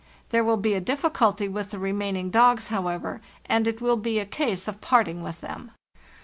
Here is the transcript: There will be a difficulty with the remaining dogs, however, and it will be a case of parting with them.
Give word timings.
There 0.29 0.43
will 0.43 0.57
be 0.57 0.73
a 0.73 0.81
difficulty 0.81 1.47
with 1.47 1.69
the 1.69 1.77
remaining 1.77 2.31
dogs, 2.31 2.69
however, 2.69 3.21
and 3.45 3.67
it 3.67 3.81
will 3.81 3.97
be 3.97 4.17
a 4.17 4.25
case 4.25 4.67
of 4.67 4.81
parting 4.81 5.21
with 5.21 5.41
them. 5.41 5.73